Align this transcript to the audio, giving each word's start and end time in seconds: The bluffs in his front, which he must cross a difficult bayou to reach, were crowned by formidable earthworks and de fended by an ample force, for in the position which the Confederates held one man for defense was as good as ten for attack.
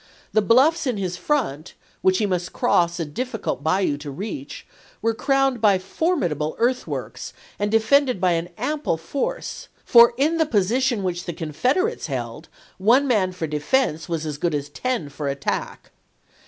The 0.33 0.41
bluffs 0.41 0.87
in 0.87 0.97
his 0.97 1.15
front, 1.15 1.75
which 2.01 2.17
he 2.17 2.25
must 2.25 2.53
cross 2.53 2.99
a 2.99 3.05
difficult 3.05 3.63
bayou 3.63 3.97
to 3.97 4.09
reach, 4.09 4.65
were 4.99 5.13
crowned 5.13 5.61
by 5.61 5.77
formidable 5.77 6.55
earthworks 6.57 7.33
and 7.59 7.69
de 7.69 7.79
fended 7.79 8.19
by 8.19 8.31
an 8.31 8.49
ample 8.57 8.97
force, 8.97 9.67
for 9.85 10.15
in 10.17 10.37
the 10.39 10.47
position 10.47 11.03
which 11.03 11.25
the 11.25 11.33
Confederates 11.33 12.07
held 12.07 12.49
one 12.79 13.05
man 13.07 13.31
for 13.31 13.45
defense 13.45 14.09
was 14.09 14.25
as 14.25 14.39
good 14.39 14.55
as 14.55 14.69
ten 14.69 15.07
for 15.07 15.27
attack. 15.27 15.91